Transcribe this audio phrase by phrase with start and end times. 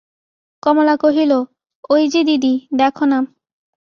[0.63, 1.31] কমলা কহিল,
[1.89, 3.19] ওই-যে দিদি, দেখো-না।